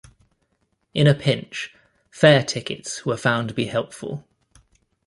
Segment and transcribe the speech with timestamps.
[0.95, 1.75] In a pinch,
[2.09, 4.25] "fare tickets" were found to be helpful.